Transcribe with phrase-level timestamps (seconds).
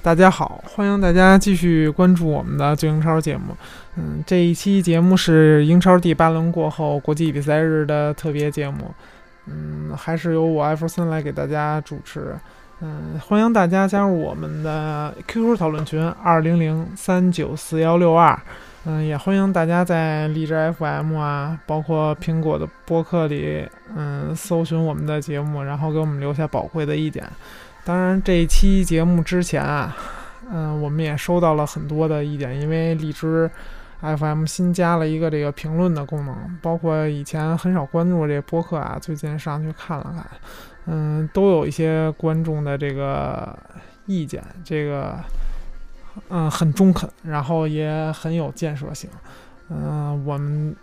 [0.00, 3.54] 大家好，欢迎大家继续关注我们的最英超节目。
[3.96, 8.94] 嗯，这一期节目是英超第八轮过后国际比赛日的特别节目。
[9.46, 12.36] 嗯，还是由我艾弗森来给大家主持。
[12.80, 18.38] 嗯，欢迎大家加入我们的 QQ 讨论群二零零三九四幺六二。
[18.84, 27.24] 嗯，也欢迎大家在荔枝 FM 啊，包括苹果的播客里，嗯，搜寻我们的节目，然后给我们留下宝贵的意见。
[27.84, 29.96] 当然，这一期节目之前啊，
[30.52, 33.50] 嗯，我们也收到了很多的意见，因为荔枝
[34.00, 40.26] FM 新加了一个这个评论的功能，包括以前很少关注这播客啊，最近上去看了看，
[40.86, 43.58] 嗯，都有一些观众的这个
[44.04, 45.18] 意见，这个
[46.28, 49.08] 嗯很中肯，然后也很有建设性，
[49.70, 50.76] 嗯，我们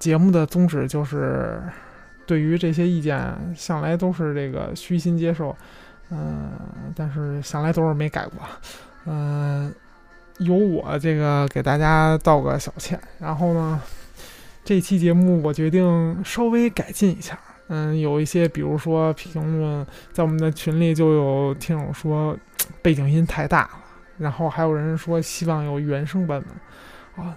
[0.00, 1.62] 节目的宗旨就是
[2.26, 5.56] 对于这些意见，向来都是这个虚心接受。
[6.14, 6.52] 嗯，
[6.94, 8.38] 但是想来都是没改过。
[9.06, 9.74] 嗯，
[10.40, 13.00] 由我这个给大家道个小歉。
[13.18, 13.80] 然后呢，
[14.62, 17.38] 这期节目我决定稍微改进一下。
[17.68, 22.36] 嗯，有一些，比如说评论，在我们的群里就有听友说
[22.82, 23.70] 背景音太大了，
[24.18, 26.42] 然后还有人说希望有原声版
[27.16, 27.24] 本。
[27.24, 27.34] 啊，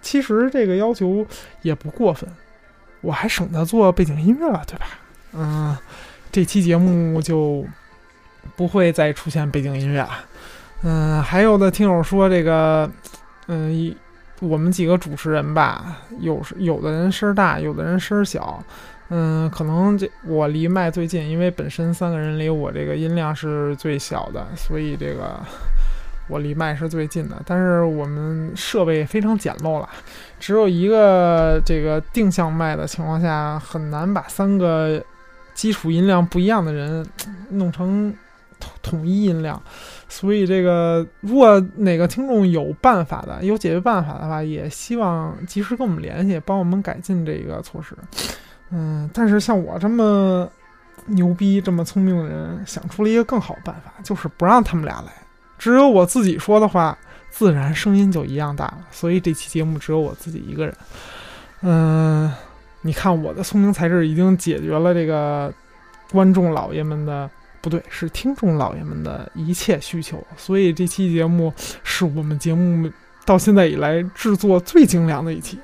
[0.00, 1.26] 其实这个要求
[1.60, 2.26] 也不过分，
[3.02, 4.86] 我还省得做背景音乐了，对吧？
[5.34, 5.76] 嗯。
[6.36, 7.64] 这期节目就
[8.56, 10.10] 不会再出现背景音乐了。
[10.82, 12.90] 嗯，还有的听友说这个，
[13.46, 13.96] 嗯，
[14.40, 18.62] 我们几个主持人吧，有有的人声大，有的人声小。
[19.08, 25.40] 嗯，可能这我离麦最近，因为本身三个人里我这个音量是最小的，所以这个
[26.28, 27.40] 我离麦是最近的。
[27.46, 29.88] 但是我们设备非常简陋了，
[30.38, 35.02] 只有一个这个定向麦的情况下，很难把三个。
[35.56, 37.04] 基础音量不一样的人
[37.50, 38.14] 弄成
[38.60, 39.60] 统统一音量，
[40.08, 47.96] 所以这个如果哪个听众有办法的、有解决办法的话，也希望及时跟我们联系，帮我们改进这个措施。
[48.70, 50.48] 嗯，但是像我这么
[51.06, 55.12] 牛逼、这么聪明的人，想出了一个更好办法，就是不让他们俩来，
[55.58, 56.96] 只有我自己说的话，
[57.30, 58.78] 自然声音就一样大了。
[58.90, 60.74] 所以这期节目只有我自己一个人。
[61.62, 62.30] 嗯。
[62.86, 65.52] 你看我的聪明才智已经解决了这个
[66.12, 67.28] 观众老爷们的
[67.60, 71.52] 不对，是听众老爷们的一切需求，所以这期节目
[71.82, 72.88] 是我们节目
[73.24, 75.58] 到现在以来制作最精良的一期。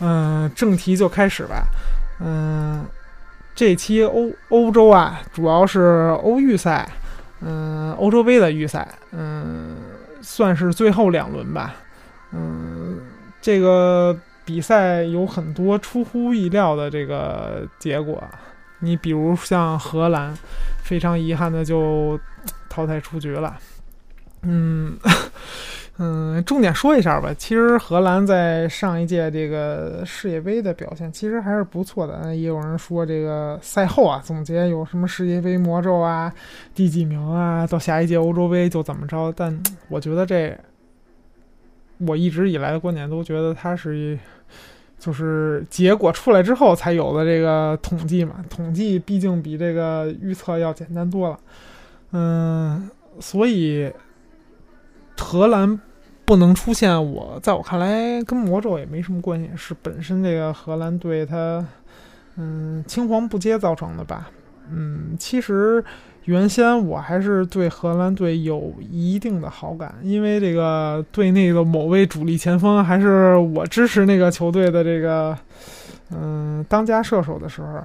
[0.00, 1.62] 嗯，正题就开始吧。
[2.20, 2.84] 嗯，
[3.54, 6.90] 这期欧欧洲啊，主要是欧预赛，
[7.42, 9.76] 嗯，欧洲杯的预赛，嗯，
[10.20, 11.76] 算是最后两轮吧。
[12.32, 12.98] 嗯，
[13.40, 14.18] 这个。
[14.50, 18.20] 比赛有很多出乎意料的这个结果，
[18.80, 20.34] 你比如像荷兰，
[20.82, 22.18] 非常遗憾的就
[22.68, 23.56] 淘汰出局了。
[24.42, 24.98] 嗯
[25.98, 27.32] 嗯，重点说一下吧。
[27.38, 32.34] 其实荷兰在上一届这个世界杯的表现其实还是不错的。
[32.34, 36.32] 也有人说这个赛后啊总结有什么世界杯魔咒啊，
[36.74, 39.32] 第几名啊，到下一届欧洲杯就怎么着。
[39.36, 39.56] 但
[39.88, 40.58] 我觉得这，
[42.06, 44.18] 我一直以来的观点都觉得它是。
[44.98, 51.40] 就是结果出来之后才有的这个统计嘛，统计毕竟比这个预测要简单多了，
[52.12, 53.90] 嗯，所以
[55.16, 55.80] 荷兰
[56.26, 61.66] 不能出现，我在我看来跟魔咒也没什么关系，是本身这个荷兰队他
[62.36, 64.30] 嗯青黄不接造成的吧，
[64.70, 65.82] 嗯，其实。
[66.26, 75.36] 原先我还是对荷兰队有一定的好感，因为这个队内的某位主力前锋还是我支持那个球队的这个，
[76.10, 77.82] 嗯，当家射手的时候，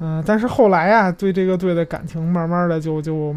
[0.00, 3.34] 嗯，但是后来啊，对这个队的感情慢慢的就就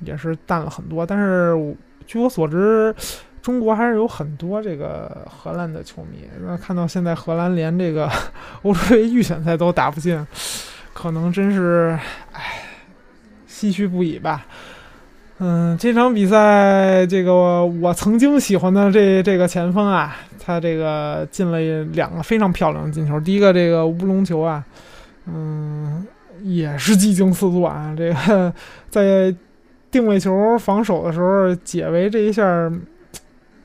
[0.00, 1.04] 也是淡了很多。
[1.06, 1.54] 但是
[2.06, 2.94] 据我所知，
[3.40, 6.28] 中国还是有很多这个荷兰的球迷。
[6.46, 8.08] 那看到现在荷兰连这个
[8.62, 10.24] 欧洲杯预选赛都打不进，
[10.92, 11.98] 可能真是，
[12.32, 12.62] 唉。
[13.56, 14.44] 唏嘘不已吧，
[15.38, 21.58] 嗯，这场比赛，这个我曾经喜欢的这这个前锋啊，他这个进了
[21.94, 23.18] 两个非常漂亮的进球。
[23.18, 24.62] 第一个这个乌龙球啊，
[25.24, 26.06] 嗯，
[26.42, 27.94] 也是技惊四座啊。
[27.96, 28.52] 这个
[28.90, 29.34] 在
[29.90, 32.44] 定位球防守的时候解围这一下，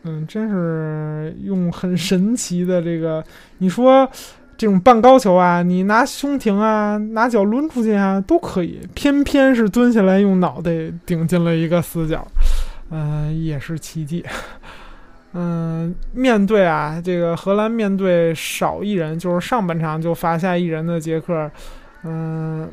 [0.03, 3.21] 嗯，真是用很神奇的这个，
[3.57, 4.09] 你说。
[4.61, 8.79] 这种半高球啊，你拿胸挺啊，拿脚抡出去啊，都可以。
[8.93, 10.71] 偏偏是蹲下来用脑袋
[11.03, 12.27] 顶进了一个死角，
[12.91, 14.23] 嗯，也是奇迹。
[15.33, 21.49] 嗯，面对啊，这个荷兰面对少一人，就是上半场就罚下一人的捷克，
[22.03, 22.69] 嗯，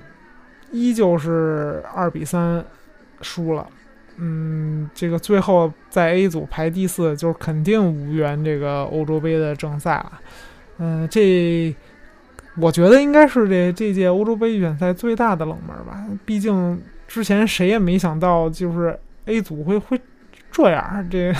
[0.71, 2.63] 依旧是二比三
[3.23, 3.67] 输了。
[4.19, 10.13] 嗯，这个最后在 A 组排第四，就是肯定无缘这个欧洲杯的正赛了。
[10.79, 11.75] 嗯，这
[12.57, 16.05] 我觉得应该是这这届欧洲杯预选赛最大的冷门吧。
[16.25, 20.01] 毕竟之前谁也没想到，就是 A 组会会
[20.51, 21.07] 这样。
[21.11, 21.35] 这，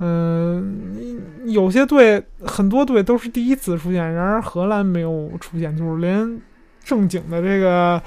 [0.00, 6.40] 嗯，有些队很多队都是第一次出现，然而荷兰没有出现，就是连
[6.82, 8.02] 正经的这个。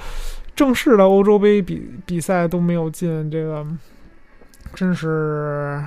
[0.58, 3.64] 正式的欧洲杯比比赛都没有进，这个
[4.74, 5.80] 真是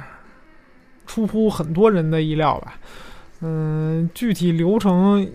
[1.09, 2.75] 出乎很多人的意料吧？
[3.41, 5.27] 嗯，具体流程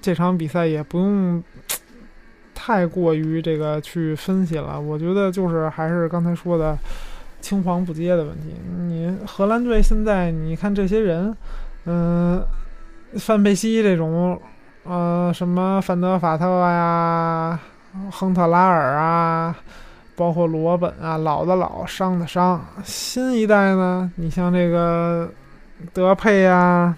[0.00, 1.42] 这场比赛也不用
[2.54, 4.80] 太过于这个去分析了。
[4.80, 6.76] 我觉得就是还是刚才说的
[7.40, 8.54] 青黄不接的问题。
[8.78, 11.36] 你荷兰队现在你看这些人，
[11.86, 12.42] 嗯，
[13.18, 14.40] 范佩西这种，
[14.84, 17.60] 呃，什么范德法特呀。
[18.10, 19.56] 亨特拉尔啊，
[20.16, 22.60] 包括罗本啊，老的老，伤的伤。
[22.82, 25.30] 新一代呢，你像这个
[25.92, 26.96] 德佩呀，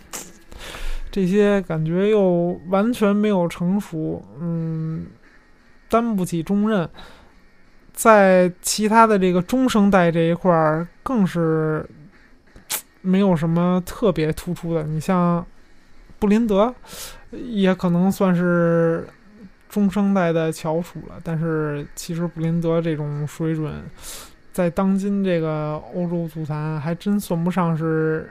[1.16, 5.06] 这些感觉又完全没有成熟，嗯，
[5.88, 6.86] 担不起重任。
[7.94, 11.88] 在其他的这个中生代这一块儿，更是
[13.00, 14.82] 没有什么特别突出的。
[14.82, 15.42] 你像
[16.18, 16.74] 布林德，
[17.30, 19.08] 也可能算是。
[19.68, 23.74] 中生代的翘楚了，但是其实布林德这种水准，
[24.50, 28.30] 在当今这个欧洲足坛还真算不上是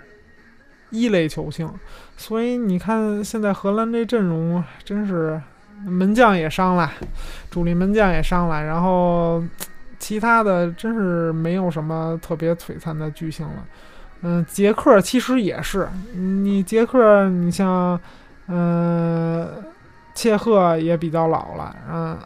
[0.90, 1.70] 一类球星。
[2.18, 5.42] 所以你看，现在荷兰这阵容真是
[5.86, 6.92] 门将也伤了，
[7.50, 9.44] 主力门将也伤了，然后
[10.00, 13.66] 其他的真是没有什么特别璀璨的巨星了。
[14.22, 18.00] 嗯，捷克其实也是，你捷克，你像，
[18.48, 19.48] 嗯。
[20.16, 22.18] 切赫也比较老了，嗯，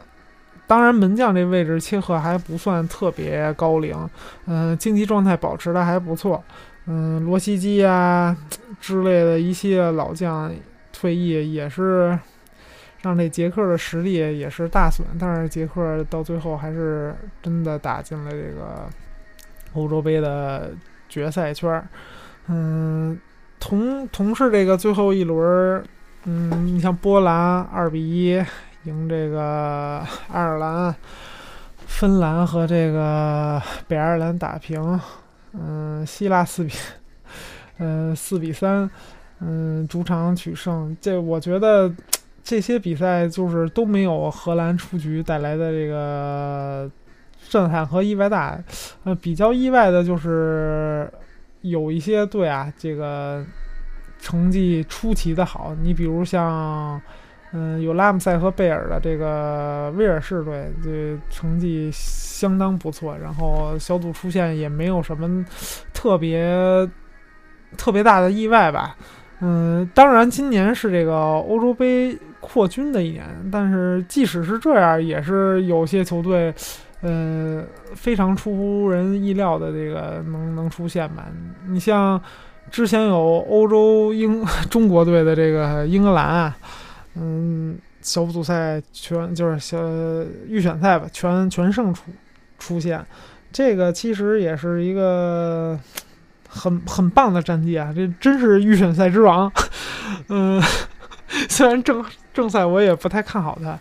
[0.68, 3.98] 当然门将这位置，切赫还不算特别高龄，
[4.46, 6.44] 嗯，竞技状态保持的还不错，
[6.92, 8.36] 嗯，罗西基啊
[8.82, 10.52] 之类的一些老将
[10.92, 12.18] 退役也是
[13.04, 17.14] 让这捷克的实力也是大损，但是捷克到最后还是
[17.44, 18.90] 真的打进了这个
[19.74, 20.72] 欧洲杯的
[21.08, 21.88] 决赛圈儿，
[22.48, 23.18] 嗯，
[23.60, 25.84] 同同是这个最后一轮。
[26.26, 28.44] 嗯，你像波兰二比一
[28.84, 30.94] 赢这个爱尔兰，
[31.88, 35.00] 芬兰和这个北爱尔兰打平，
[35.54, 36.74] 嗯，希腊四比，
[37.78, 38.90] 呃四比三，
[39.40, 40.96] 嗯，主场取胜。
[41.00, 41.94] 这我觉得
[42.44, 46.90] 这些比赛就是都没有荷兰出局带来的这个
[47.50, 48.62] 震撼和意外大。
[49.04, 51.12] 呃，比较意外的就是
[51.62, 53.46] 有一些队啊，这个。
[54.22, 57.02] 成绩出奇的好，你比如像，
[57.52, 63.18] 嗯，有拉姆塞和贝尔的这个威尔士队，这成绩相当不错。
[63.18, 65.46] 然后小组出线也没有什么
[65.94, 66.88] 特别
[67.78, 68.96] 特别大的意外吧。
[69.40, 76.54] 嗯，当然今年是这个欧洲杯扩军的一年，但是即使是这样，也是有些球队，
[77.02, 77.64] 呃，
[77.96, 81.26] 非常出乎人意料的这个能能出现吧。
[81.68, 82.22] 你像。
[82.72, 86.56] 之前有欧洲英 中国队的这个英格兰啊，
[87.20, 89.78] 嗯，小组赛全就是小
[90.48, 92.04] 预选赛吧，全全胜出
[92.58, 93.06] 出现，
[93.52, 95.78] 这个其实也是一个
[96.48, 97.92] 很很棒的战绩啊！
[97.94, 99.52] 这真是预选赛之王。
[100.30, 100.62] 嗯，
[101.50, 103.78] 虽然正正赛我也不太看好他。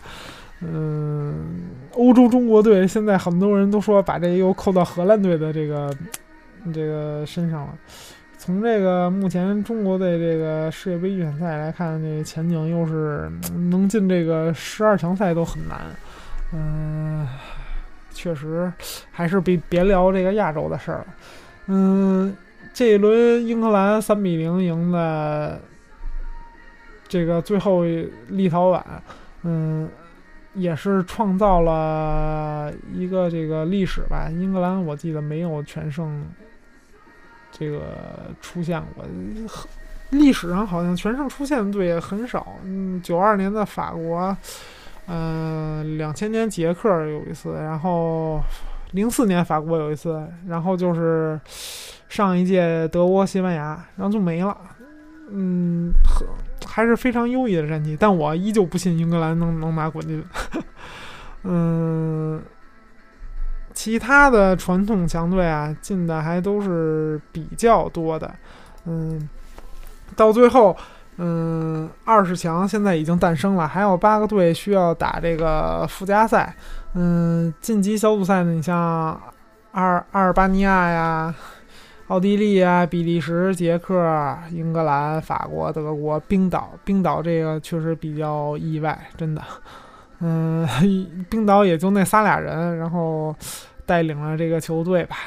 [0.61, 5.89] 嗯，欧洲中国队现在很多人都说把这又扣到荷兰队的这个
[6.73, 7.73] 这个身上了。
[8.49, 13.31] 从这个目前中国队这个世界杯预选赛来看，这个前景又是
[13.69, 15.79] 能进这个十二强赛都很难。
[16.51, 17.27] 嗯，
[18.09, 18.73] 确实
[19.11, 21.05] 还是别别聊这个亚洲的事儿了。
[21.67, 22.35] 嗯，
[22.73, 25.61] 这一轮英格兰三比零赢的
[27.07, 27.83] 这个最后
[28.29, 28.81] 立陶宛，
[29.43, 29.87] 嗯，
[30.55, 34.27] 也是创造了一个这个历史吧。
[34.27, 36.25] 英格兰我记得没有全胜。
[37.59, 37.81] 这个
[38.41, 39.03] 出现过，
[40.11, 42.55] 历史上好像全胜出现的队也很少。
[42.63, 44.35] 嗯，九二年的法国，
[45.07, 48.39] 嗯，两千年捷克有一次，然后
[48.91, 51.39] 零四年法国有一次，然后就是
[52.07, 54.57] 上一届德国、西班牙，然后就没了。
[55.31, 55.91] 嗯，
[56.65, 60.23] 还是非常优异的战绩，但我依旧不信英格兰能能拿冠军。
[61.43, 62.41] 嗯。
[63.79, 68.29] 其他的传统强队啊，进的还都是比较多的，
[68.83, 69.29] 嗯，
[70.17, 70.75] 到最后，
[71.15, 76.53] 嗯，二十强现在已经诞生了，还有八个队需要打这个附加赛，
[76.93, 78.77] 嗯，晋级小组赛呢，你像
[79.71, 81.33] 阿尔阿尔巴尼亚呀、
[82.07, 86.71] 奥地利啊、比利时、捷克、英格兰、法国、德国、冰岛。
[86.83, 89.41] 冰岛这个确实比较意外，真的。
[90.21, 90.67] 嗯，
[91.29, 93.33] 冰岛也就那仨俩人，然后
[93.89, 95.17] 带领了这个球队吧。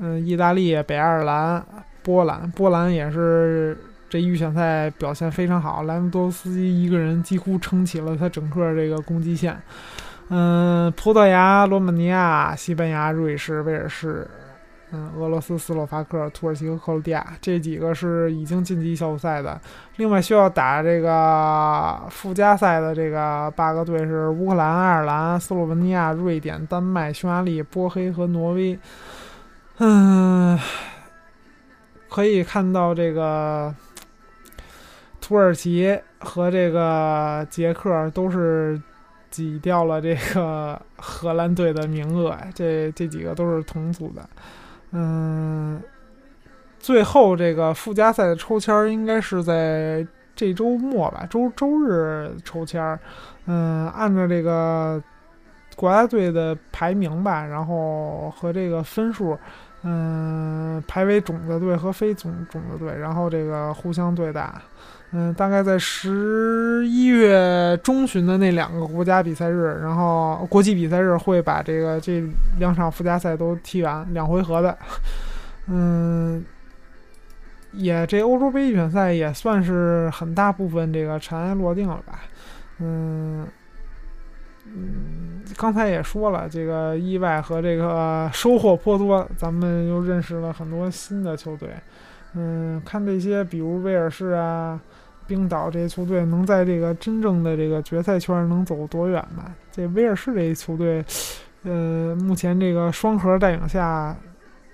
[0.00, 1.60] 嗯，意大利、北爱尔兰、
[2.04, 3.76] 波兰，波兰也是
[4.08, 9.60] 这预选赛表现非常好，莱万多夫斯基一个人几乎撑起了他整个这个攻击线。
[10.28, 14.24] 嗯，葡萄牙、罗马尼亚、西班牙、瑞士、威尔士，
[14.94, 19.58] 嗯，俄罗斯、斯洛伐克、土耳其和克罗地亚这几个是已经晋级小组赛的。
[19.96, 28.78] 另外需要打这个附加赛的这个八个队是乌克兰、爱尔兰、斯洛文尼亚、瑞典、丹麦、匈牙利、波黑和挪威。
[29.78, 30.58] 嗯，
[32.10, 33.74] 可以看到这个
[35.22, 38.78] 土耳其和这个捷克都是
[39.30, 44.28] 挤掉了这个荷兰队的名额，这这几个都是同组的。
[44.92, 45.82] 嗯，
[46.78, 52.98] 最后这个附加赛的抽签应该是在这周末吧，周周日抽签。
[53.46, 55.02] 嗯，按照这个
[55.76, 59.38] 国家队的排名吧，然后和这个分数。
[59.84, 64.62] 嗯，排为种子队和非种种子队，然后这个互相对打。
[65.12, 72.22] 嗯，大概在十一月中旬的那两个国家比赛日，然后国际比赛日会把这个这
[72.58, 74.76] 两场附加赛都踢完，两回合的。
[75.68, 76.44] 嗯，
[77.72, 82.20] 也这欧洲杯预选赛也算是很大部分这个尘埃落定了吧。
[82.78, 83.46] 嗯。
[84.74, 91.70] 嗯，刚才也说了，这个意外和这个收获颇多，咱们又认识了很多新的球队。
[92.34, 94.80] 嗯，看这些，比如威尔士啊、
[95.32, 99.50] 冰岛这些球队，能在这个真正的这个决赛圈能走多远吧？
[99.70, 101.02] 这威尔士这球队，
[101.62, 104.14] 呃，目前这个双核带领下，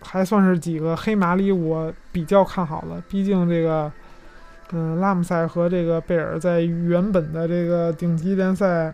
[0.00, 3.00] 还算是几个黑马里我比较看好的。
[3.08, 3.92] 毕竟这个，
[4.72, 8.92] 嗯，拉姆塞和这个贝尔在原本的这个顶级联赛。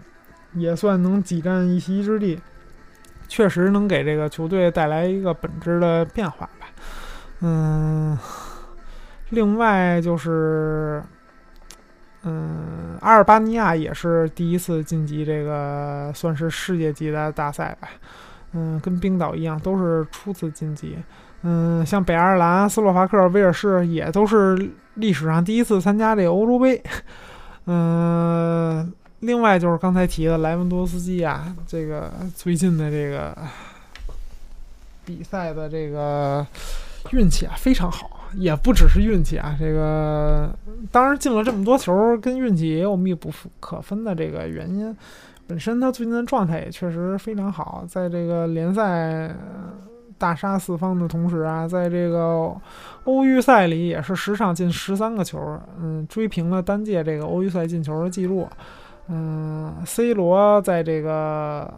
[0.56, 2.40] 也算能挤占一席之地，
[3.26, 6.68] 确实能给这个球队带来一个本质的变化吧。
[7.40, 8.16] 嗯，
[9.30, 11.02] 另外就是，
[12.24, 17.88] 嗯，阿尔巴尼亚也是第一次晋级这个算是世界级的大赛吧。
[18.52, 20.96] 嗯，跟冰岛一样，都是初次晋级。
[21.42, 26.82] 嗯，像北爱尔兰、斯洛伐克、威尔士也都是历史上第一次参加这个欧洲杯。
[27.66, 28.92] 嗯。
[29.20, 33.34] 另外就是刚才提的莱文多斯基啊，这个最近的这个
[35.02, 36.46] 比赛的这个
[37.12, 40.54] 运气啊非常好，也不只是运气啊，这个
[40.90, 44.96] 当然进了这么多球，跟运气也有密不可分的这个原因。
[45.46, 49.34] 本身他最近的状态也确实非常好，在这个联赛
[50.16, 52.54] 大杀四方的同时啊，在这个
[53.04, 58.48] 欧预赛里也是十场进十三个球，嗯，追平了单届这个欧预赛进球的记录。
[59.08, 61.70] 嗯，C 罗在这个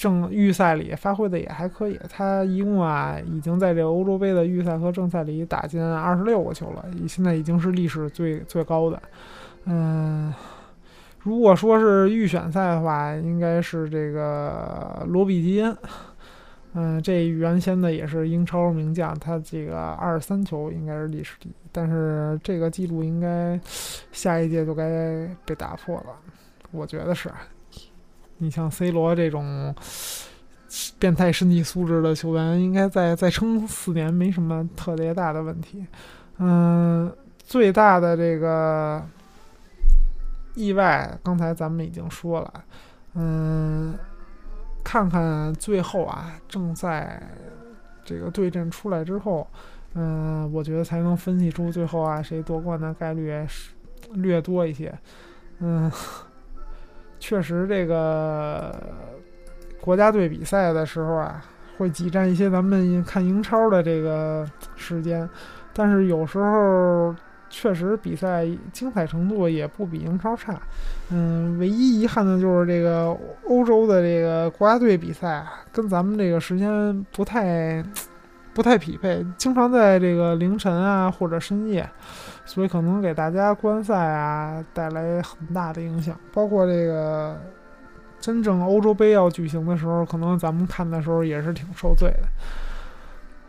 [0.00, 9.02] 正预赛里发挥的也还可以，他一共啊已经在这欧洲杯的预赛和正赛里打进二十六个球了，现在已经是历史最最高的。
[9.66, 10.32] 嗯，
[11.18, 15.76] 如果说是预选赛的话，应该是这个罗比基恩。
[16.72, 23.60] 嗯，这原先的也是英超名将，他这个二十三球应该是历史第一，但是这个记录应该
[24.12, 26.16] 下一届就该被打破了，
[26.70, 27.30] 我觉得是。
[28.40, 29.74] 你像 C 罗这种
[30.98, 35.86] 变态身体素质的球员，应该再再撑四年没什么特别大的问题。
[36.38, 39.00] 嗯，最大的这个
[40.54, 42.64] 意外，刚才咱们已经说了，
[43.14, 43.94] 嗯。
[44.82, 47.22] 看看最后啊，正在
[48.02, 49.46] 这个对阵出来之后，
[49.92, 53.72] 嗯，我觉得才能分析出最后啊谁夺冠的概率是
[54.14, 54.92] 略多一些。
[55.58, 55.92] 嗯，
[57.20, 58.74] 确实这个
[59.80, 61.40] 国家队比赛的时候啊，
[61.78, 65.28] 会挤占一些咱们看英超的这个时间，
[65.72, 67.14] 但是有时候。
[67.52, 70.56] 确实，比赛精彩程度也不比英超差。
[71.10, 73.08] 嗯，唯一遗憾的就是这个
[73.48, 77.82] 欧洲的这个国家队比赛啊，跟咱们这个时间不太
[78.52, 81.88] 不太匹配，经常在这个凌晨啊或者深夜，
[82.44, 86.18] 所以可能给大家观赛啊带来很大的影响。
[86.32, 87.38] 包括这个
[88.18, 92.28] 真正欧洲杯要举行的时候，可能咱们看的时候也是挺受罪的。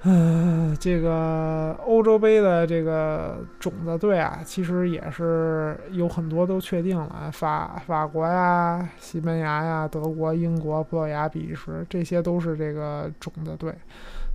[0.04, 13.72] 嗯，这个欧洲杯的这个种子队啊，其实也是有很多都确定了，法法国呀、西班牙呀、德国、英国、葡萄牙、比利时，这些都是这个种子队。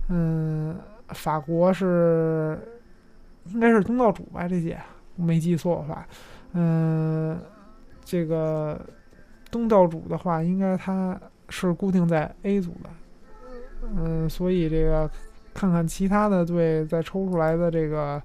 [0.09, 0.77] 嗯，
[1.09, 2.59] 法国是
[3.45, 4.47] 应该是东道主吧？
[4.47, 4.77] 这届
[5.15, 6.07] 没记错的话，
[6.53, 7.39] 嗯，
[8.03, 8.79] 这个
[9.51, 12.89] 东道主的话，应该他是固定在 A 组的。
[13.95, 15.09] 嗯，所以这个
[15.53, 18.21] 看看其他的队再抽出来的这个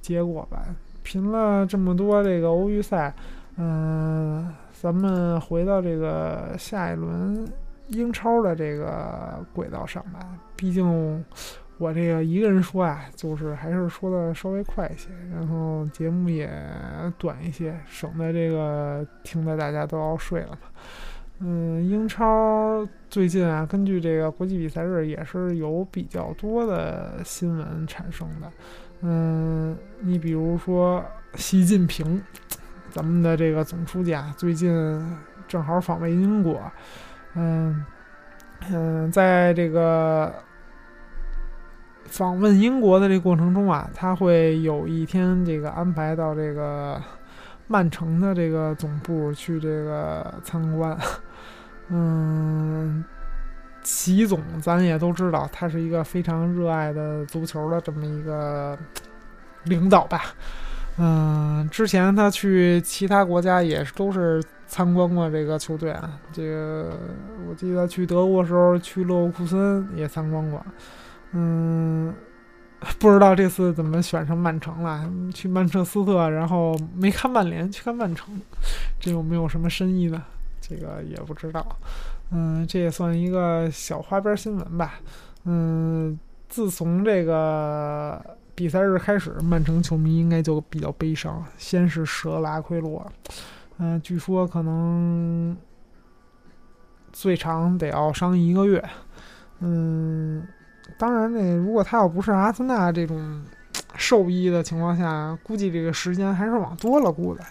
[0.00, 0.66] 结果吧。
[1.02, 3.14] 评了这么多这个欧预赛，
[3.56, 7.46] 嗯，咱们回到这个下一轮
[7.88, 10.20] 英超的这个轨道上吧。
[10.56, 11.24] 毕竟
[11.78, 16.50] 我这个一个人说啊，就是还是说的稍微快一些，然后节目也
[17.18, 20.58] 短一些，省得这个听的大家都要睡了嘛。
[21.40, 28.50] 嗯，英超最近啊，根据这个国际比赛日也是有比较多的新闻产生的。
[29.02, 32.22] 嗯，你比如说习近平，
[32.90, 34.72] 咱们的这个总书记啊，最近
[35.46, 36.58] 正好访问英国。
[37.34, 37.84] 嗯
[38.70, 40.34] 嗯，在这个
[42.08, 47.00] 访问英国的这过程中啊，他会有一天这个安排到这个
[47.66, 50.96] 曼城的这个总部去这个参观。
[51.88, 53.04] 嗯，
[53.82, 58.76] 齐总，咱也都知道，他是一个非常热爱的足球的这么一个
[59.64, 60.22] 领导吧。
[60.98, 66.18] 嗯，之前他去其他国家也都是参观过这个球队啊。
[66.32, 66.98] 这个
[67.48, 70.64] 我记得去德国时候去勒沃库森也参观过。
[71.32, 72.14] 嗯，
[72.98, 75.10] 不知道这次怎么选上曼城了？
[75.34, 78.40] 去曼彻斯特，然后没看曼联，去看曼城，
[79.00, 80.22] 这有没有什么深意呢？
[80.60, 81.64] 这个也不知道，
[82.30, 84.94] 嗯，这也算一个小花边新闻吧。
[85.44, 86.18] 嗯，
[86.48, 88.20] 自从这个
[88.54, 91.44] 比赛日开始，曼城球迷应该就比较悲伤。
[91.56, 93.06] 先是折了阿奎罗，
[93.78, 95.56] 嗯，据说可能
[97.12, 98.82] 最长得要伤一个月。
[99.60, 100.46] 嗯，
[100.98, 103.42] 当然，那如果他要不是阿森纳这种
[103.96, 107.42] 兽医的情况下，估计这个时间还是往多了估的。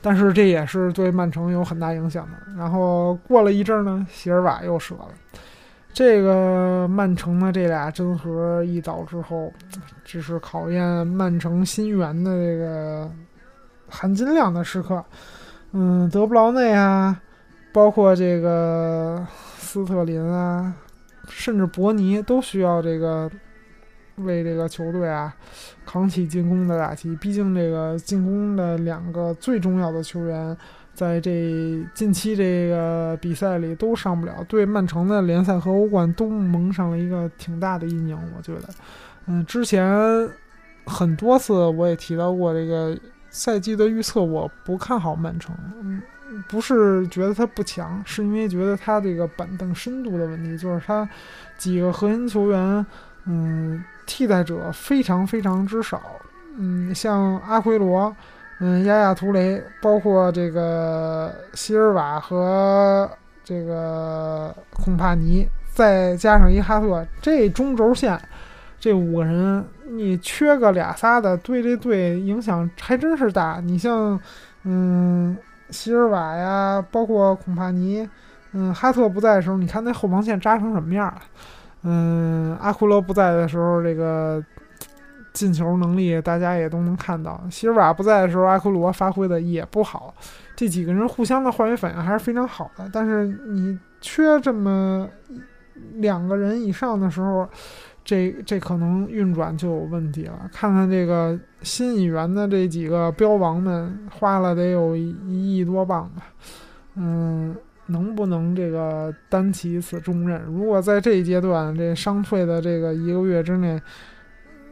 [0.00, 2.36] 但是这也是对曼城有很大影响的。
[2.56, 5.08] 然后过了一阵呢，席尔瓦又折了。
[5.92, 9.52] 这个曼城的这俩真核一倒之后，
[10.04, 13.10] 这是考验曼城新援的这个
[13.88, 15.04] 含金量的时刻。
[15.72, 17.20] 嗯，德布劳内啊，
[17.72, 19.24] 包括这个
[19.56, 20.72] 斯特林啊，
[21.28, 23.30] 甚至伯尼都需要这个。
[24.16, 25.34] 为这个球队啊
[25.86, 30.54] 扛起进攻的大旗，毕竟这个进攻的两个最重要的球员，
[30.92, 38.18] 在这近期这个比赛里都上不了，对曼城的联赛和欧冠都蒙上了一个挺大的阴影。
[38.36, 38.68] 我觉得，
[39.26, 39.90] 嗯，之前
[40.84, 42.96] 很多次我也提到过这个
[43.30, 46.02] 赛季的预测，我不看好曼城，嗯，
[46.48, 51.08] 不是觉得他不强，是因为觉得他这个板凳深度的问题，就是他
[51.56, 52.86] 几个核心球员，
[53.26, 53.84] 嗯。
[54.04, 56.02] 替代者非常非常之少，
[56.58, 58.14] 嗯，像阿奎罗，
[58.58, 63.08] 嗯，亚亚图雷，包括这个希尔瓦和
[63.44, 68.20] 这个孔帕尼，再加上一哈特，这中轴线，
[68.78, 73.60] 这五个人，你缺个俩仨的，对这队影响还真是大。
[73.62, 74.20] 你像，
[74.64, 75.34] 嗯，
[75.72, 78.08] 希尔瓦呀，包括孔帕尼，
[78.52, 81.20] 嗯，哈特不在的时候，你看那后防线扎成什么样了？
[81.84, 84.40] 嗯，阿库罗不在的时候，这个
[85.32, 87.42] 进球能力大家也都能看到。
[87.50, 90.14] 席尔瓦不在的时候，阿库罗发挥的也不好。
[90.54, 92.88] 这几个人互相的化学反应还是非常好的。
[92.92, 95.08] 但是你缺这么
[95.94, 97.48] 两个人以上的时候，
[98.04, 100.48] 这这可能运转就有问题了。
[100.52, 106.22] 看看这个新引援的这几个标王们，花了得有一亿多镑吧。
[106.96, 107.56] 嗯。
[107.86, 110.40] 能不能这个担起此重任？
[110.44, 113.78] 如果在这一阶段，这伤退的这个一个月之内，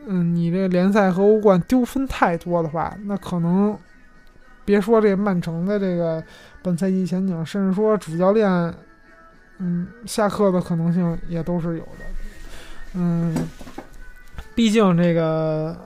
[0.06, 3.76] 嗯，你这联赛和欧冠丢分太多的话，那可能
[4.64, 6.22] 别说这曼城的这个
[6.62, 8.48] 本赛季前景，甚至说主教练，
[9.58, 12.04] 嗯，下课的可能性也都是有的。
[12.94, 13.35] 嗯，
[14.55, 15.76] 毕竟这个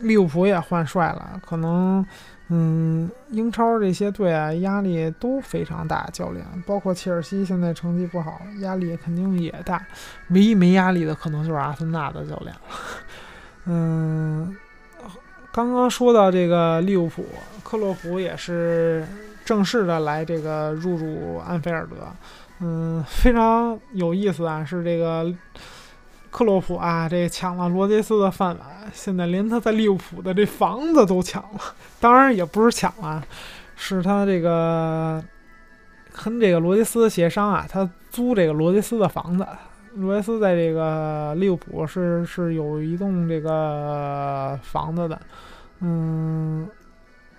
[0.00, 2.06] 利物浦也换帅了，可能。
[2.48, 6.08] 嗯，英超这些队啊，压力都非常大。
[6.12, 9.84] 教练，包括切尔西现在成绩不好，压力肯定也大。
[10.28, 12.60] 唯一没压力的，可能就是阿森纳的教练了。
[13.64, 14.56] 嗯，
[15.50, 17.26] 刚刚说到这个利物浦，
[17.64, 19.04] 克洛普也是
[19.44, 21.96] 正式的来这个入主安菲尔德。
[22.60, 25.34] 嗯，非常有意思啊，是这个。
[26.36, 31.58] 克洛普啊，这抢了罗杰斯的饭碗，现在连他在利物浦的这房子都抢了。
[31.98, 33.24] 当然也不是抢啊，
[33.74, 35.24] 是他这个
[36.12, 39.46] 跟这个罗杰斯协商啊，他租这个罗杰斯的房子。
[39.94, 45.18] 罗杰斯在这个利物浦是是有一栋这个房子的，
[45.80, 46.68] 嗯，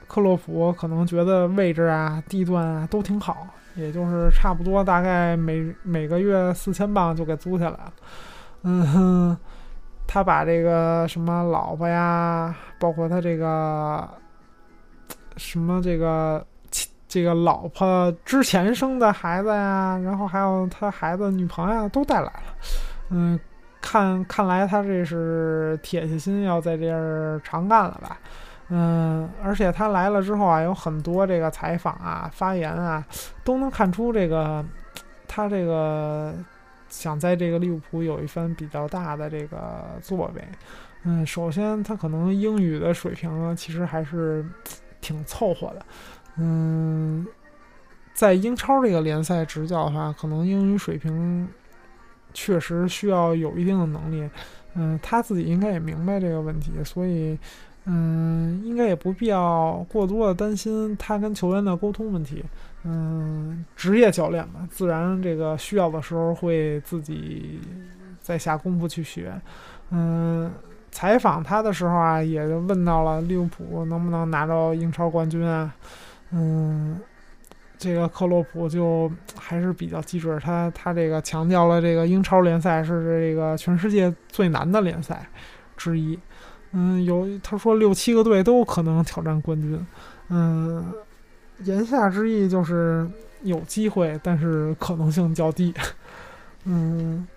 [0.08, 7.94] 克洛普可能觉得位置啊、地段啊都挺好，也就是差不多大概每每个月四千镑就给租下来了。
[8.63, 9.38] 嗯哼，
[10.06, 14.08] 他把这个什么老婆呀，包括他这个
[15.38, 16.46] 什么这个
[17.08, 22.43] 这个老婆之前生的孩子呀，然后还有他孩子女朋友都带来了。
[23.10, 23.39] 嗯，
[23.80, 28.17] 看看来他这是铁下心要在这儿长干了吧？
[28.70, 33.06] 嗯，而且他来了之后啊，有很多这个采访啊、发言啊，
[33.46, 34.65] 都能看出这个
[35.26, 36.34] 他这个。
[36.89, 40.41] 想在这个利物浦有一番比较大的这个作为，
[41.04, 44.45] 嗯，首先他可能英语的水平其实还是
[45.02, 45.86] 挺凑合的，
[46.38, 47.26] 嗯，
[48.13, 51.47] 在英超这个联赛执教的话，可能英语水平
[52.34, 54.30] 确实需要有一定的能力，
[54.76, 57.38] 嗯，他自己应该也明白这个问题，所以。
[57.89, 62.43] 嗯，应该也不必要过多的担心他跟球员的沟通问题。
[62.84, 67.60] 嗯，职业教练嘛，自然这个需要的时候会自己
[68.20, 69.34] 再下功夫去学。
[69.90, 70.52] 嗯，
[70.92, 75.74] 采访他的时候啊，也问到了利物浦能不能拿到英超冠军啊。
[76.32, 77.00] 嗯，
[77.78, 85.28] 这个克洛普就还是比较机智，他他这个强调了这个英超联赛是这个全世界最难的联赛
[85.76, 86.18] 之一。
[86.72, 89.86] 嗯，有他说六七个队都有可能挑战冠军，
[90.30, 90.94] 嗯，
[91.63, 93.10] 言下之意就是
[93.43, 95.74] 有机会，但是可能性较低。
[96.65, 97.28] 嗯，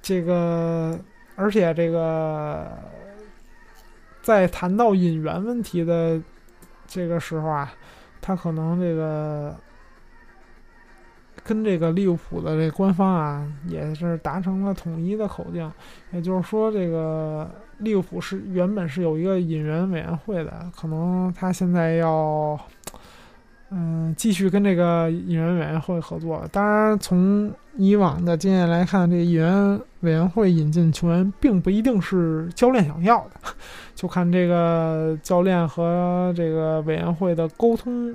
[0.00, 0.98] 这个，
[1.36, 2.70] 而且这个，
[4.22, 6.20] 在谈到引援问题的
[6.86, 7.72] 这个时候啊，
[8.20, 9.54] 他可能这个
[11.44, 15.70] 跟这个利物浦的这官方啊也是达成了统一的口径，
[16.12, 17.50] 也就是说这个。
[17.78, 22.56] 利物浦是原本是有一个引援委员会的，可能他现在要，
[23.74, 26.46] 嗯，继续跟这个议员委员会合作。
[26.52, 33.50] 当然，从以往的经验来看，这议员委员会引进球员并不一定是教练想要的，
[33.94, 38.14] 就看这个教练和这个委员会的沟通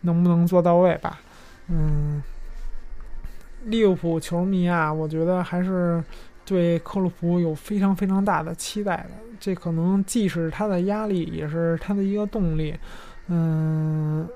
[0.00, 1.20] 能不能做到位吧。
[1.68, 2.22] 嗯，
[3.66, 6.02] 利物浦球迷啊，我觉得还是。
[6.48, 12.74] 对克洛普有非常非常大的期待的，这可能既是他的压力，也是他的一个动力。
[13.26, 14.26] 嗯，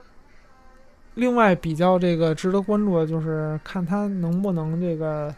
[1.14, 5.34] 另外比较这个值得关注的就是看他能不能这个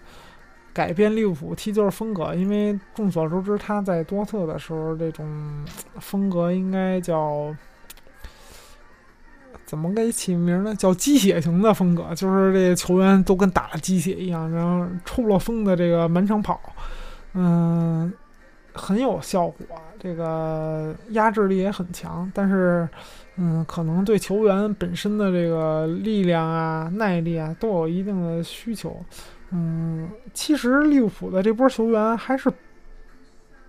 [0.72, 5.26] 改变利物浦踢球风格，因为众所周知他在多特的时候这种
[6.00, 7.54] 风格应该叫。
[9.66, 10.74] 怎么给起名呢？
[10.74, 16.60] 叫鸡血型的风格，就是这球员都跟打了鸡血一样，然后抽了风的这个满场跑，
[17.32, 18.12] 嗯，
[18.74, 19.66] 很有效果，
[19.98, 22.30] 这个压制力也很强。
[22.34, 22.86] 但是，
[23.36, 29.02] 嗯，可能对球员本身的这个力量啊、耐力啊都有一定的需求。
[29.50, 32.52] 嗯，其实利物浦的这波球员还是。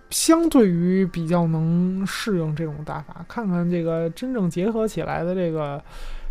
[0.08, 5.82] 相对于比较能适应这种打法，看看这个真正结合起来的这个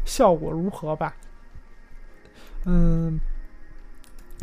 [0.06, 1.14] 效果如何吧。
[2.66, 3.20] 嗯，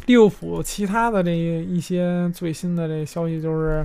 [0.04, 3.82] 利物浦其他的这一些最新的这消息，就是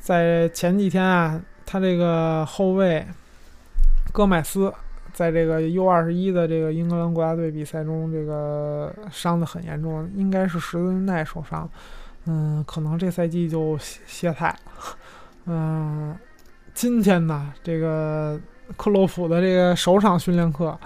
[0.00, 3.06] 在前几天啊，他这个后卫
[4.12, 4.72] 戈麦斯
[5.12, 11.68] 在这个 U 二十一的这个英格兰国家队比赛中，这个伤的很严重，应该是十字韧带受伤。
[12.26, 14.58] 嗯，可能这赛季就歇歇菜。
[15.46, 16.16] 嗯，
[16.74, 18.40] 今天呢，这个
[18.76, 20.78] 克洛普的这个首场训练课，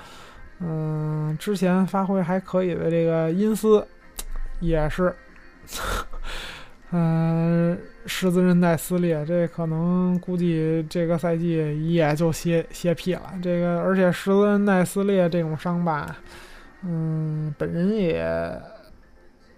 [0.60, 3.86] 嗯，之前发挥还可以的这个因斯，
[4.60, 5.14] 也是，
[6.92, 13.32] 嗯，十字韧带撕裂，这可能估计这个赛季也就歇歇屁了。
[13.42, 16.16] 这个而且十字韧带撕裂这种伤吧，
[16.82, 18.60] 嗯，本人也。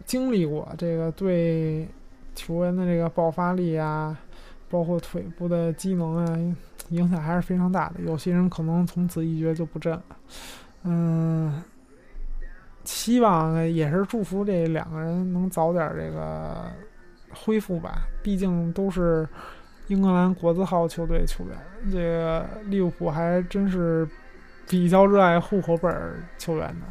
[0.05, 1.89] 经历过这个对
[2.33, 4.17] 球员的这个爆发力啊，
[4.71, 6.55] 包括腿部的机能啊，
[6.91, 7.95] 影响还是非常大的。
[8.07, 10.05] 有些人可能从此一蹶就不振了。
[10.85, 11.61] 嗯，
[12.85, 16.67] 希望也是祝福这两个人能早点这个
[17.45, 17.99] 恢复吧。
[18.23, 19.29] 毕竟都是
[19.89, 21.57] 英格兰国字号球队球员，
[21.93, 24.09] 这个利物浦还真是
[24.69, 25.93] 比较热爱户口本
[26.39, 26.87] 球员的。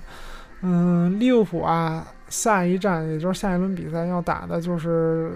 [0.62, 2.08] 嗯，利物浦啊。
[2.28, 5.32] 下一站，也就是下一轮比赛要打的就是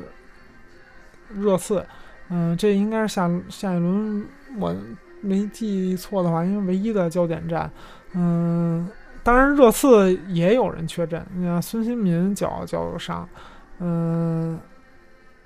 [1.29, 1.85] 热刺，
[2.29, 4.25] 嗯，这应该是下下一轮
[4.57, 4.75] 我
[5.21, 7.69] 没记错的话，因为唯一的焦点战，
[8.13, 8.89] 嗯，
[9.21, 13.29] 当然热刺也有人缺阵，你看孙兴民脚脚伤，
[13.77, 14.59] 嗯。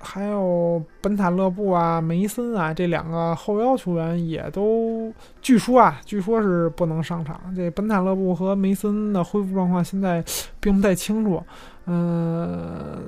[0.04, 7.40] 还有本塔勒布啊、梅森啊，这两个后腰球员也都据说啊，据说是不能上场。
[7.56, 10.22] 这本塔勒布和梅森的恢复状况现在
[10.60, 11.42] 并不太清楚，
[11.86, 13.02] 嗯，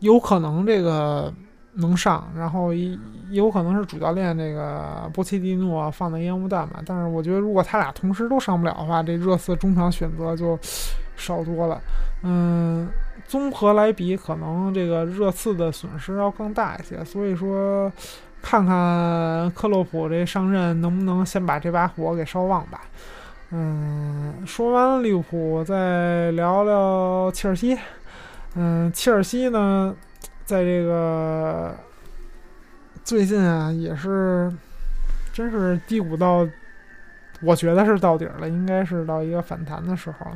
[0.00, 1.32] 有可能这个
[1.74, 2.98] 能上，然后也
[3.30, 6.82] 有可能是主教练这个波切蒂诺放的烟雾弹吧。
[6.86, 10.58] 但是我觉得，如果他俩同时都上不了的话，这热刺中场选择就
[11.14, 11.80] 少多了。
[12.22, 12.88] 嗯。
[13.26, 17.04] 综合来比，可能这个热刺的损失要更大一些。
[17.04, 17.90] 所以说，
[18.42, 22.82] 看看克洛普这上任能不能先把这把火给烧旺吧。
[23.50, 27.78] 嗯，说完了利物浦，再聊聊切尔西。
[28.56, 29.94] 嗯，切尔西呢，
[30.44, 31.74] 在这个
[33.02, 34.52] 最近啊，也是
[35.32, 36.46] 真是低谷到，
[37.42, 40.30] 我觉得是到底了，应该是到一个反弹的时候。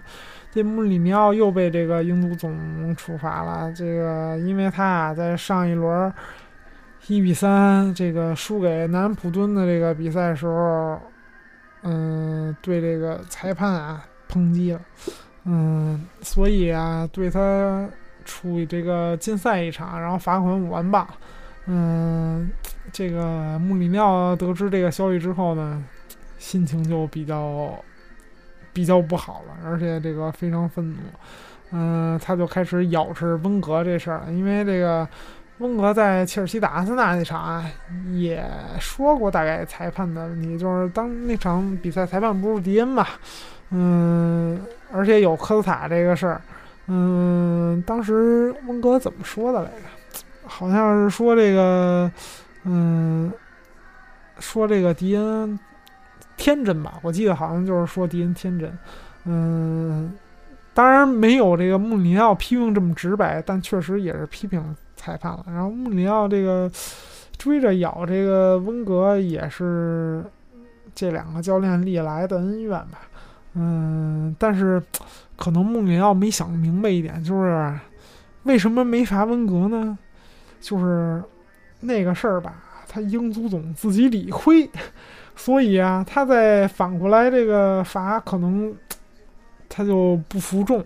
[0.50, 3.70] 这穆里尼奥又被这个英足总处罚了。
[3.72, 6.12] 这个，因为他啊，在上一轮
[7.06, 10.98] 一比三这个输给南普敦的这个比赛时候，
[11.82, 14.80] 嗯，对这个裁判啊抨击了，
[15.44, 17.86] 嗯，所以啊，对他
[18.24, 21.06] 处以这个禁赛一场，然后罚款五万镑。
[21.66, 22.50] 嗯，
[22.90, 25.84] 这个穆里尼奥得知这个消息之后呢，
[26.38, 27.78] 心情就比较。
[28.78, 30.98] 比较不好了，而且这个非常愤怒，
[31.72, 34.22] 嗯，他就开始咬斥温格这事儿。
[34.28, 35.04] 因为这个
[35.58, 37.68] 温格在切尔西打阿森纳那场啊，
[38.14, 38.40] 也
[38.78, 43.04] 说过大概裁判的问题，就是当那场比赛裁判不是迪恩嘛，
[43.70, 44.60] 嗯，
[44.92, 46.40] 而且有科斯塔这个事儿，
[46.86, 50.22] 嗯，当时温格怎么说的来着？
[50.46, 52.08] 好像是说这个，
[52.62, 53.32] 嗯，
[54.38, 55.58] 说这个迪恩。
[56.38, 58.78] 天真吧，我记得好像就是说敌人天真，
[59.24, 60.10] 嗯，
[60.72, 65.44] 当然没有这个穆里尼奥批评这么直白，但确实也是批评裁判了。
[65.48, 66.70] 然后穆里尼奥这个
[67.36, 70.24] 追着咬这个温格，也是
[70.94, 73.00] 这两个教练历来的恩怨吧，
[73.54, 74.82] 嗯，但是
[75.36, 77.74] 可能穆里尼奥没想明白一点，就是
[78.44, 79.98] 为什么没罚温格呢？
[80.60, 81.22] 就是
[81.80, 84.68] 那个事儿吧，他英足总自己理亏。
[85.38, 88.74] 所以啊，他在反过来这个罚，可能
[89.70, 90.84] 他就不服众。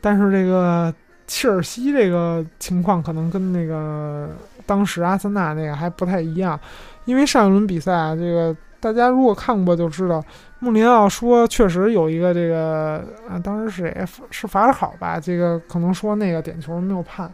[0.00, 0.92] 但是这个
[1.26, 4.28] 切尔西这个情况，可能跟那个
[4.66, 6.60] 当时阿森纳那个还不太一样。
[7.06, 10.22] 因为上一轮比赛啊，这个大家如果看过就知道，
[10.58, 15.18] 穆林奥说确实有一个这个啊，当时是谁是法尔考吧？
[15.18, 17.32] 这个可能说那个点球没有判。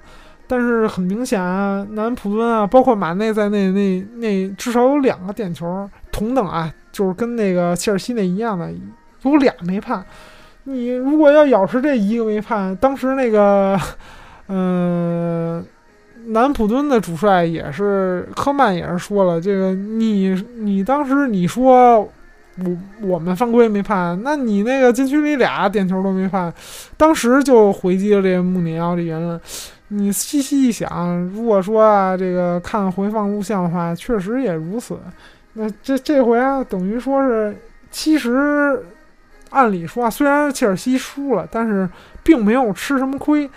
[0.51, 8.69] 但是很明显啊，南普敦啊，包括马内在内，那那至少有两个点球同等啊，就是跟那个切尔西那一样的，
[9.23, 10.05] 有俩没判。
[10.65, 13.79] 你如果要咬实这一个没判，当时那个，
[14.49, 15.65] 嗯，
[16.27, 26.53] 南普敦的主帅也是科曼也是说了，这个你你当时你说我我们犯规没判，那你那个禁区里俩点球都没判，
[26.97, 29.41] 当时就回击了这穆里尼奥的言论。
[29.93, 34.97] 你细细一想，如果说啊，这个看回放录像的话，确实也如此。
[35.55, 37.57] 那这这回啊，等于说是，
[37.91, 38.81] 其实
[39.51, 41.89] 按理说啊，虽然切尔西输了，但是
[42.23, 43.51] 并没有吃什么亏。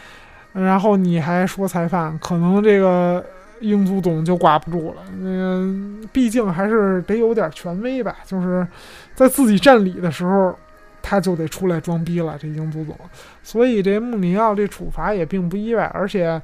[0.54, 3.24] 然后你还说裁判，可能这个
[3.60, 5.04] 英足总就挂不住了。
[5.19, 5.63] 那个
[6.12, 8.67] 毕竟还是得有点权威吧，就是
[9.13, 10.58] 在自己占理的时候。
[11.03, 12.97] 他就得出来装逼了，这英足总，
[13.43, 16.41] 所以这穆里尼奥这处罚也并不意外，而且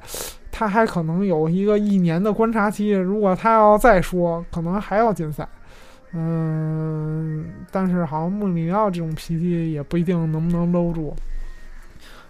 [0.52, 5.48] 他还可能有一个一年的观察期，如果他要再说，可能还要禁赛。
[6.12, 11.14] 嗯，但是好像穆里尼奥这种脾气也不一定能不能搂住。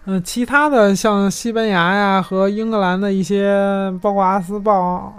[0.04, 5.14] 嗯，其他的像西班牙呀和英格兰的一些，包括《阿斯报》、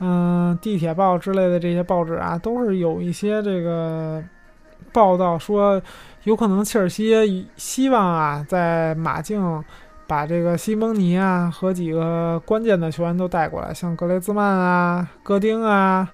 [0.00, 4.22] 嗯，《地铁报》之类的这些报纸啊，都是有一些这个
[4.92, 5.80] 报道说。
[6.24, 9.64] 有可能切尔西希望啊，在马竞
[10.06, 16.06] 把这个西蒙尼啊和几个关键的球员都带过来，像格雷兹曼啊、戈丁啊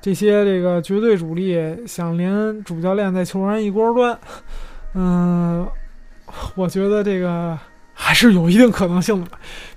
[0.00, 4.16] 这些这个绝对主力，想连主教练在球员一锅端。
[4.94, 5.66] 嗯，
[6.54, 7.58] 我觉得这个
[7.92, 9.30] 还是有一定可能性的，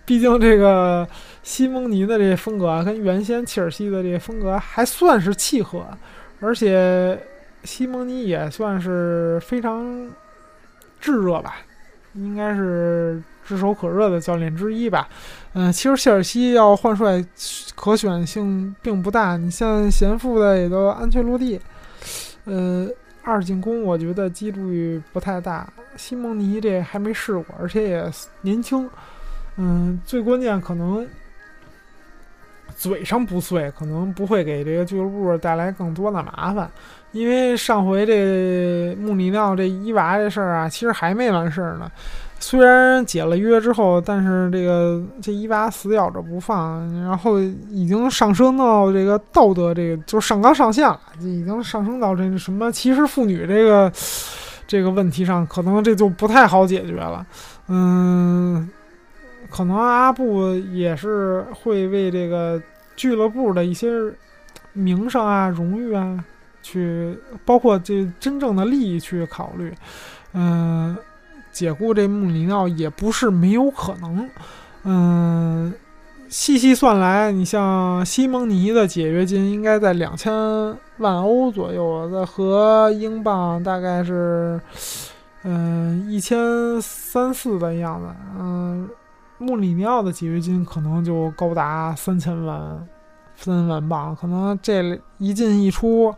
[0.06, 1.08] 毕竟这个
[1.42, 5.84] 西蒙尼的这风格啊，跟原先切尔西的这风格还算是契合，
[6.40, 7.20] 而且。
[7.64, 10.10] 西蒙尼也算是非常
[11.00, 11.56] 炙热吧，
[12.14, 15.08] 应该是炙手可热的教练之一吧。
[15.54, 17.24] 嗯，其实切尔西要换帅
[17.76, 21.60] 可选性并不大，你像贤富的也都安全落地。
[22.46, 22.88] 呃，
[23.24, 25.68] 二进攻我觉得几率不太大。
[25.98, 28.90] 西蒙尼这还没试过，而且也年轻。
[29.58, 31.06] 嗯，最关键可能
[32.76, 36.72] 嘴上不碎，可能不会给这个俱乐部带来更多的麻烦。
[37.12, 41.92] 因为上回这穆里尼奥这伊娃这事儿啊，其实还没完事儿呢。
[42.40, 53.92] 虽然解了约之后，但是这个这伊娃死咬着不放，然后已经上升到这个道德这个就上纲上线了，已经上升到这个什么歧视妇女这个
[54.66, 57.24] 这个问题上，可能这就不太好解决了。
[57.68, 58.68] 嗯，
[59.52, 62.60] 可能阿布也是会为这个
[62.96, 63.92] 俱乐部的一些
[64.74, 66.24] 名声啊、荣誉啊。
[66.62, 69.74] 去包括这真正的利益去考虑，
[70.34, 70.96] 嗯，
[71.52, 74.30] 解雇这穆里尼奥也不是没有可能，
[74.84, 75.74] 嗯，
[76.30, 80.34] 细细算来，你像西蒙尼的解约金应该在两千
[80.98, 84.62] 万欧左右，在和英镑大概是，
[85.44, 88.08] 嗯，一千三四的样子，
[88.40, 88.88] 嗯，
[89.40, 92.88] 穆里尼奥的解约金可能就高达三千万，
[93.36, 96.14] 三万镑，可能这一进一出。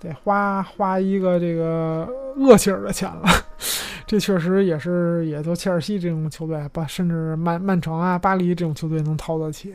[0.00, 3.22] 得花花一个这个恶气儿的钱了，
[4.06, 9.74] 这确实也是，也就切尔西这种球队吧，甚至曼曼城啊、巴黎这种球队能掏得起。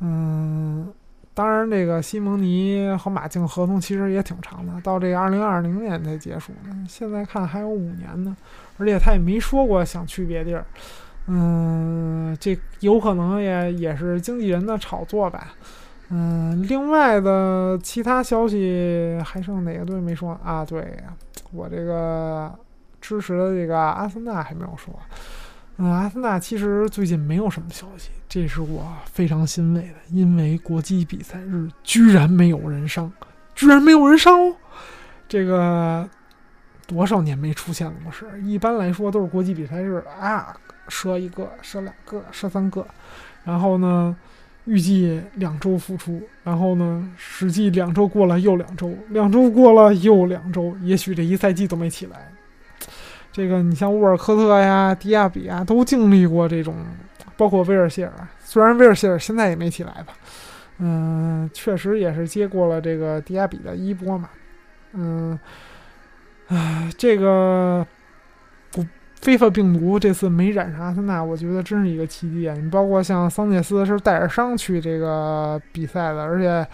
[0.00, 0.92] 嗯，
[1.32, 6.86] 当然，这个西蒙尼和马竞合同其实也挺长的，到这个二零二零年才结束呢。
[6.88, 8.36] 现在看还有五年呢，
[8.78, 10.64] 而且他也没说过想去别地儿。
[11.28, 15.54] 嗯，这有可能也也是经纪人的炒作吧。
[16.08, 20.64] 嗯，另外的其他消息还剩哪个队没说啊？
[20.64, 20.96] 对，
[21.52, 22.54] 我这个
[23.00, 24.94] 支持的这个阿森纳还没有说。
[25.78, 33.12] 嗯，阿森纳其实最近没有什么消息，这是我非常欣慰的，因为国际比赛日居然没有人伤，
[33.56, 34.54] 居然没有人伤哦！
[35.26, 36.08] 这个
[36.86, 38.12] 多少年没出现了不？
[38.12, 42.86] 是，一般来说都是国际比赛日啊，射一个，射两个，射三个，
[43.42, 44.16] 然后呢？
[44.66, 47.10] 预计两周复出，然后呢？
[47.16, 52.32] 实际两周过了又两周，两周过了又两周，也许这一赛季都没起来。
[53.32, 56.74] 这个你像沃尔科特呀、迪亚比啊，都经历过这种，
[57.36, 58.12] 包括威尔谢尔，
[58.44, 60.14] 虽然威尔谢尔现在也没起来吧，
[60.78, 64.28] 嗯，确实也是接过了这个迪亚比的衣钵嘛，
[64.92, 65.38] 嗯，
[66.48, 67.86] 唉，这个。
[69.20, 72.54] 非法病毒这次没染上阿森纳，我觉得真是一个奇迹啊！
[72.54, 76.64] 你包括像桑切斯是带着伤去这个比赛的，而且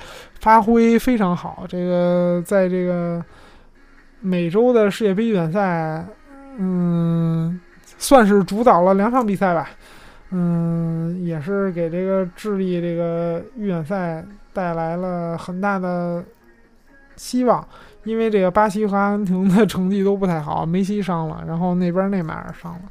[0.41, 1.65] 发挥非常好。
[1.69, 3.25] 这个在这个
[4.21, 6.05] 美洲的世界杯预选赛，
[6.59, 7.59] 嗯，
[7.97, 9.71] 算是主导了两场比赛吧。
[10.31, 16.23] 嗯，也是给这个智利这个预选赛带来了很大的
[17.17, 17.67] 希望。
[18.05, 22.83] 因为这个巴西和阿根廷的成绩都不太好，梅西伤了，然后那边内马尔伤了，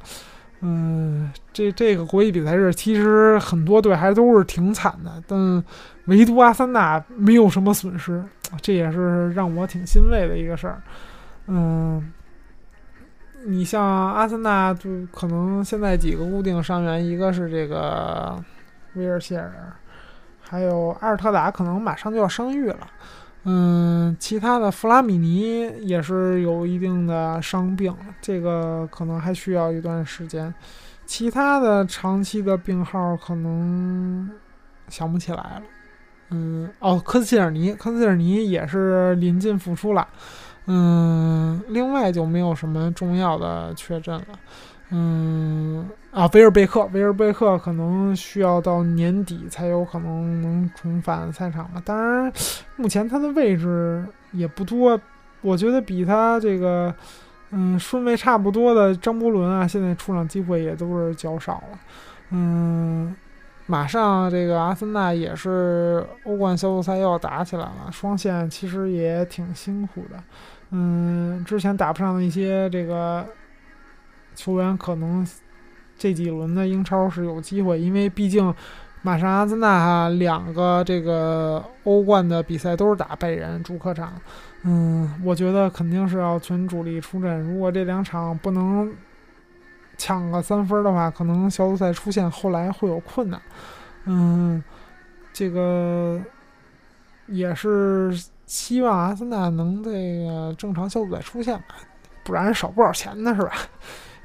[0.60, 5.62] 嗯，这这个国际比赛日其实很多队还都是挺惨的，但
[6.06, 8.24] 唯独阿森纳没有什么损失，
[8.60, 10.80] 这也是让我挺欣慰的一个事儿。
[11.46, 12.12] 嗯，
[13.44, 18.42] 你像阿森纳就可能现在几个固定伤员，一个是这个
[18.94, 19.52] 威尔谢尔，
[20.40, 22.86] 还有阿尔特达，可能马上就要伤愈了。
[23.44, 30.54] 嗯，其他的弗拉米尼也是有一定的伤病，这个可能还需要一段时间。
[31.04, 34.30] 其他的长期的病号可能
[34.88, 35.62] 想不起来了。
[36.30, 40.06] 嗯，哦，科斯切尔尼，科斯切尔尼也是临近复出了。
[40.66, 44.26] 嗯，另外就没有什么重要的确诊了。
[44.94, 51.80] 嗯啊，维尔贝克，维尔贝克可能需要到年底才有可能能重返赛场吧。
[51.82, 52.30] 当然，
[52.76, 55.00] 目前他的位置也不多，
[55.40, 56.94] 我觉得比他这个
[57.52, 61.78] 嗯顺位差不多的张伯伦啊，现在出场机会也都是较少了。
[62.28, 63.16] 嗯，
[63.64, 70.22] 马上这个阿森纳也是欧冠小组赛又要打起来了，双线其实也挺辛苦的。
[70.72, 73.24] 嗯，之前打不上的一些这个。
[74.34, 75.26] 球员可能
[75.96, 78.54] 这几轮的英超是有机会，因为毕竟
[79.02, 84.12] 马上阿森纳两个这个欧冠的比赛都是打拜仁主客场，
[84.62, 87.40] 嗯，我觉得肯定是要全主力出阵。
[87.40, 88.92] 如果这两场不能
[89.96, 93.40] 抢个三分的话，可能小组赛出现后来会有困难。
[94.04, 94.62] 嗯，
[95.32, 96.20] 这个
[97.26, 98.12] 也是
[98.46, 99.90] 希望阿森纳能这
[100.24, 101.74] 个正常小组赛出现吧，
[102.24, 103.52] 不然少不少钱呢，是吧？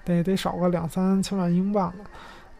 [0.08, 2.06] 得得少个两三千万英镑了。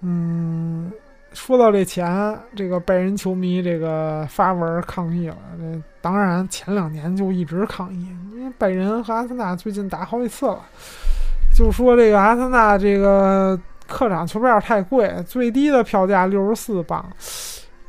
[0.02, 0.92] 嗯，
[1.34, 5.38] 说到这钱，这个拜仁球迷这个发文抗议了。
[5.58, 10.60] 这当然前两年就一直抗议，因为拜仁和阿森纳最近打好几次了，
[11.56, 17.04] 就说这个阿森纳这个客场球票太贵，最低的票价六十四镑。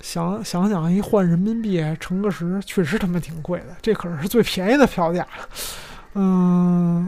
[0.00, 3.76] 想想想，一换人民币乘个十，确实他妈挺贵的。
[3.82, 5.26] 这可是最便宜的票价。
[6.14, 7.06] 嗯，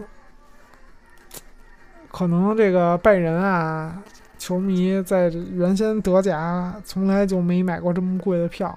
[2.11, 4.03] 可能这个拜仁啊，
[4.39, 8.77] 球迷在原先德甲从来就没买过这么贵的票。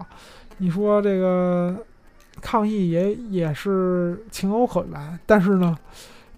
[0.58, 1.76] 你说这个
[2.42, 5.78] 抗议也也是情有可原，但是呢？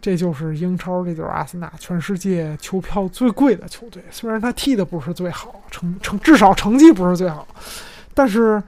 [0.01, 4.03] 这就是英超，这就是阿森纳，全世界球票最贵的球队。
[4.11, 7.47] 虽然他踢的不是最好，成成至少成绩不是最好，
[8.13, 8.61] 但是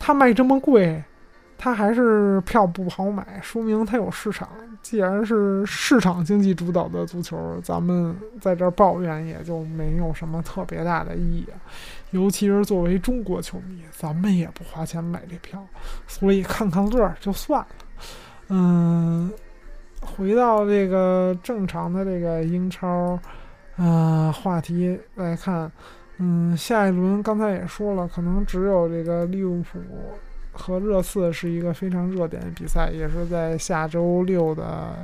[0.00, 1.00] 他卖这么贵，
[1.56, 4.48] 他还是票不好买，说明他有市场。
[4.82, 11.46] 既然是市场经济主导的足球，咱们在这抱怨也就没有什么特别大的意义。
[12.10, 15.66] 尤其是作为中国球迷，咱们也不花钱买这票，
[16.06, 17.66] 所以看看乐儿就算了。
[18.48, 19.32] 嗯。
[20.06, 23.18] 回到这个正常的这个英超，
[23.76, 25.72] 呃，话题来看，
[26.18, 29.78] 嗯，下一轮刚才也说了，可能只有这个利物浦
[30.54, 34.94] 和热刺是一个非常热点的比赛，也是在下周六的，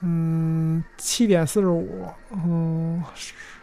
[0.00, 3.02] 嗯，七点四十五，嗯，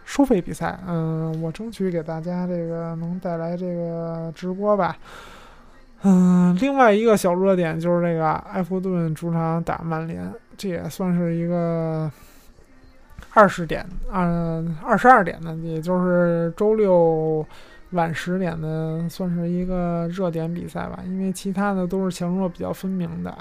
[0.05, 4.95] 收费比赛，嗯，我争取给大家这个能带来这个直播吧。
[6.03, 12.09] 嗯，另外一个小热点就是这个埃弗顿主场打曼联，这也算是一个
[13.33, 17.45] 二十点，嗯，二十二点的，也就是周六
[17.91, 20.99] 晚十点的，算是一个热点比赛吧。
[21.05, 23.37] 因为其他的都是强弱比较分明的，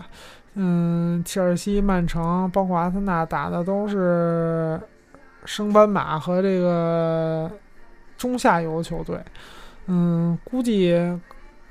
[0.55, 4.81] 嗯，切尔西、曼城，包括阿森纳打的都是
[5.45, 7.51] 升班马和这个
[8.17, 9.21] 中下游球队，
[9.87, 10.99] 嗯，估计。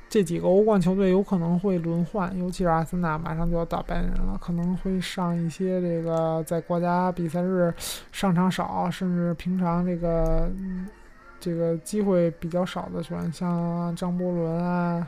[0.10, 7.74] 这几个欧冠球队有可能会轮换，尤其是阿森纳马上就要打拜仁了，可能会上一些这个在国家比赛日
[8.14, 10.50] 上场少，甚至平常这个
[11.40, 15.08] 这个机会比较少的球员，像张伯伦啊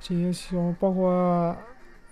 [0.00, 1.56] 这些球，包括。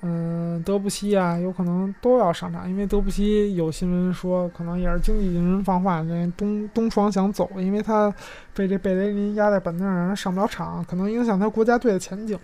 [0.06, 8.14] 嗯，德布西啊，有可能都要上场，因为德布西有新闻说，可能也是经纪人放话，那东东窗想走，因为他
[8.54, 12.38] 被这贝雷林压在板凳上，上不了场，可能影响他国家队的前景，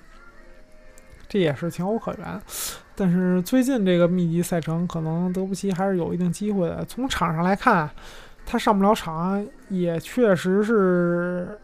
[1.29, 2.41] 这也是情有可原。
[2.95, 6.83] 但是最近这个密集赛程，可能德布西还是有一定机会的。
[6.87, 7.91] 从场上来看，
[8.51, 11.59] 他上不了场，也确实是。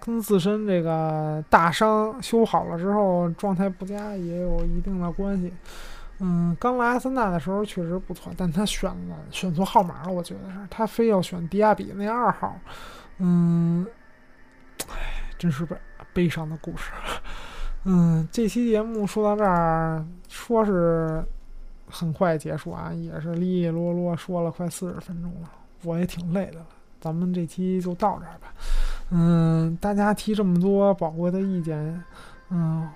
[0.00, 5.50] 跟自身这个大伤修好了之后状态不佳也有一定的关系。
[6.18, 12.54] 嗯，刚来阿森纳的时候确实不错，但他选了选错号码了，我觉得是他非要选迪亚比那二号。
[13.16, 13.84] 嗯，
[14.90, 15.76] 唉，真是悲
[16.12, 16.92] 悲伤的故事。
[17.84, 21.24] 嗯，这期节目说到这儿，说是
[21.88, 25.50] 很快结束啊，也是利利落落说了快四十分钟了，
[25.82, 26.66] 我也挺累的了。
[27.00, 28.52] 咱们这期就到这儿吧。
[29.10, 32.04] 嗯，大家提这么多宝贵的意见，
[32.50, 32.88] 嗯，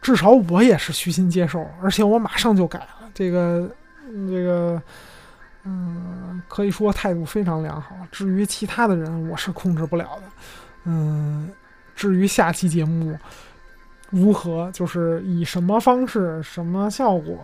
[0.00, 3.10] 至少我也是虚心接受，而且我马上就改了。
[3.14, 3.68] 这个，
[4.28, 4.80] 这个，
[5.64, 7.96] 嗯，可以说态度非常良好。
[8.12, 10.22] 至于其他的人，我是控制不了的。
[10.84, 11.50] 嗯，
[11.94, 13.18] 至于下期节目
[14.10, 17.38] 如何，就是以什么方式、什么效果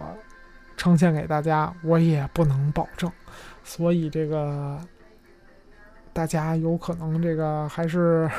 [0.76, 3.11] 呈现给大家，我也不能保证。
[3.65, 4.79] 所以这个。
[6.15, 8.31] 大家有可能这个还是，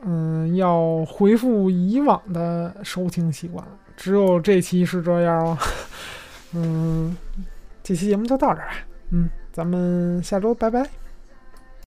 [0.00, 3.64] 嗯，要回复以往的收听习惯。
[3.96, 5.56] 只有这期是这样，
[6.54, 7.16] 嗯，
[7.80, 8.74] 这期节目就到这儿吧。
[9.10, 10.84] 嗯，咱们下周拜拜。